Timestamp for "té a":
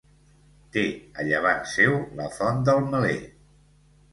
0.77-1.27